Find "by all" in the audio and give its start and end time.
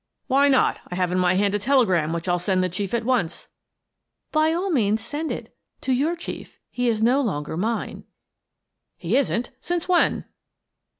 4.31-4.71